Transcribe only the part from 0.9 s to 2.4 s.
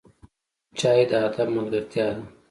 د ادب ملګرتیا ده